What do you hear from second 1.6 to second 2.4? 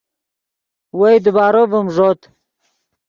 ڤیم ݱوت